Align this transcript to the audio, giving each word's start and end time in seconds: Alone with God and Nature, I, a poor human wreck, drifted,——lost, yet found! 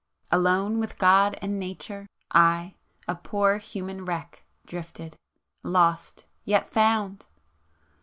Alone 0.31 0.79
with 0.79 0.97
God 0.97 1.37
and 1.43 1.59
Nature, 1.59 2.07
I, 2.31 2.73
a 3.07 3.13
poor 3.13 3.59
human 3.59 4.03
wreck, 4.03 4.41
drifted,——lost, 4.65 6.25
yet 6.43 6.67
found! 6.71 7.27